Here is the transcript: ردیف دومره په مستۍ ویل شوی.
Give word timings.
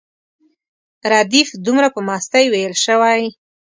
ردیف 1.11 1.49
دومره 1.65 1.87
په 1.95 1.99
مستۍ 2.07 2.45
ویل 2.49 2.73
شوی. 2.85 3.21